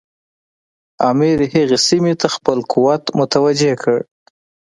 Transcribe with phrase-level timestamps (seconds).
[1.09, 3.97] امیر هغې سیمې ته خپل قوت متوجه کړ.